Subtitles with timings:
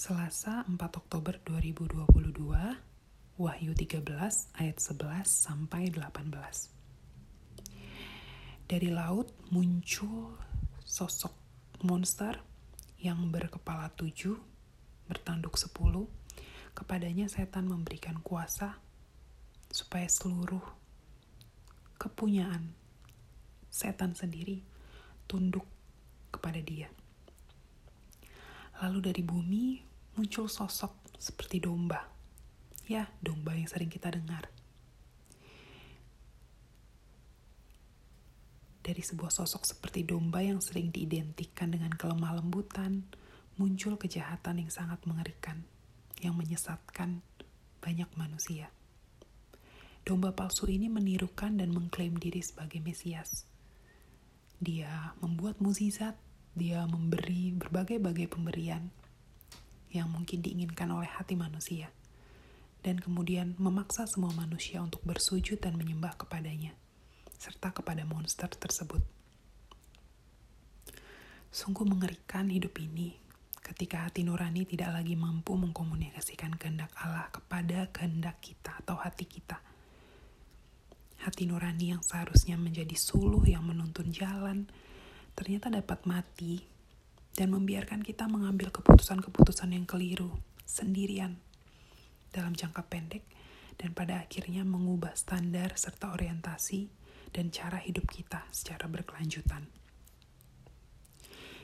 [0.00, 2.40] Selasa 4 Oktober 2022,
[3.36, 4.00] Wahyu 13
[4.56, 6.24] ayat 11 sampai 18.
[8.64, 10.40] Dari laut muncul
[10.88, 11.36] sosok
[11.84, 12.40] monster
[12.96, 14.40] yang berkepala tujuh,
[15.04, 16.08] bertanduk sepuluh.
[16.72, 18.80] Kepadanya setan memberikan kuasa
[19.68, 20.64] supaya seluruh
[22.00, 22.72] kepunyaan
[23.68, 24.64] setan sendiri
[25.28, 25.68] tunduk
[26.32, 26.88] kepada dia.
[28.80, 29.64] Lalu dari bumi
[30.16, 32.00] muncul sosok seperti domba.
[32.88, 34.48] Ya, domba yang sering kita dengar.
[38.80, 43.04] Dari sebuah sosok seperti domba yang sering diidentikan dengan kelemah lembutan,
[43.60, 45.60] muncul kejahatan yang sangat mengerikan,
[46.24, 47.20] yang menyesatkan
[47.84, 48.72] banyak manusia.
[50.00, 53.44] Domba palsu ini menirukan dan mengklaim diri sebagai Mesias.
[54.56, 56.16] Dia membuat mukjizat,
[56.54, 58.90] dia memberi berbagai-bagai pemberian
[59.90, 61.90] yang mungkin diinginkan oleh hati manusia,
[62.82, 66.74] dan kemudian memaksa semua manusia untuk bersujud dan menyembah kepadanya
[67.40, 69.00] serta kepada monster tersebut.
[71.50, 73.18] Sungguh mengerikan hidup ini
[73.58, 79.58] ketika hati nurani tidak lagi mampu mengkomunikasikan kehendak Allah kepada kehendak kita atau hati kita.
[81.20, 84.70] Hati nurani yang seharusnya menjadi suluh yang menuntun jalan,
[85.40, 86.60] ternyata dapat mati
[87.32, 90.28] dan membiarkan kita mengambil keputusan-keputusan yang keliru
[90.68, 91.40] sendirian
[92.28, 93.24] dalam jangka pendek
[93.80, 96.92] dan pada akhirnya mengubah standar serta orientasi
[97.32, 99.64] dan cara hidup kita secara berkelanjutan.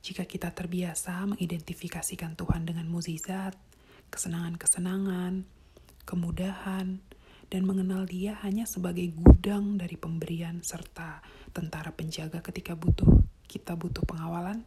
[0.00, 3.52] Jika kita terbiasa mengidentifikasikan Tuhan dengan mukjizat,
[4.08, 5.44] kesenangan-kesenangan,
[6.08, 7.04] kemudahan,
[7.52, 11.20] dan mengenal Dia hanya sebagai gudang dari pemberian serta
[11.52, 14.60] tentara penjaga ketika butuh kita butuh pengawalan,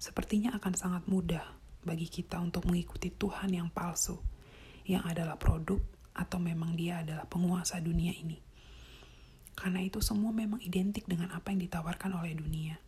[0.00, 1.44] sepertinya akan sangat mudah
[1.84, 4.16] bagi kita untuk mengikuti Tuhan yang palsu,
[4.88, 5.78] yang adalah produk
[6.16, 8.50] atau memang Dia adalah penguasa dunia ini
[9.60, 12.80] karena itu semua memang identik dengan apa yang ditawarkan oleh dunia.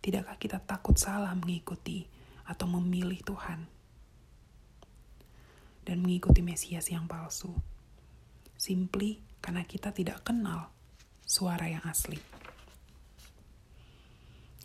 [0.00, 2.08] Tidakkah kita takut salah mengikuti
[2.48, 3.68] atau memilih Tuhan
[5.84, 7.52] dan mengikuti Mesias yang palsu?
[8.56, 10.72] Simply karena kita tidak kenal
[11.28, 12.16] suara yang asli.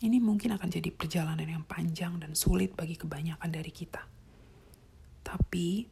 [0.02, 4.02] Ini mungkin akan jadi perjalanan yang panjang dan sulit bagi kebanyakan dari kita.
[5.22, 5.86] Tapi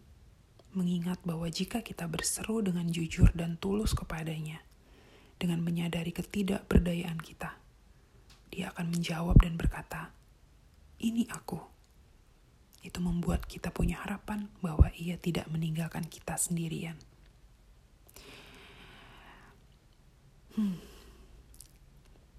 [0.75, 4.67] mengingat bahwa jika kita berseru dengan jujur dan tulus kepadanya,
[5.39, 7.55] dengan menyadari ketidakberdayaan kita,
[8.51, 10.11] dia akan menjawab dan berkata,
[10.99, 11.63] "Ini aku."
[12.83, 16.99] Itu membuat kita punya harapan bahwa ia tidak meninggalkan kita sendirian.
[20.59, 20.90] Hmm.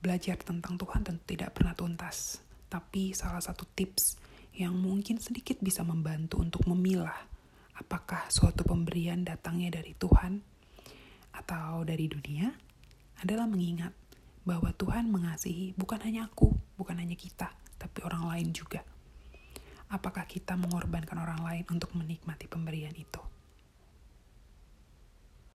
[0.01, 4.17] Belajar tentang Tuhan tentu tidak pernah tuntas, tapi salah satu tips
[4.57, 7.29] yang mungkin sedikit bisa membantu untuk memilah
[7.77, 10.37] apakah suatu pemberian datangnya dari Tuhan
[11.33, 12.49] atau dari dunia
[13.25, 13.93] adalah mengingat
[14.45, 18.81] bahwa Tuhan mengasihi bukan hanya aku, bukan hanya kita, tapi orang lain juga.
[19.91, 23.21] Apakah kita mengorbankan orang lain untuk menikmati pemberian itu?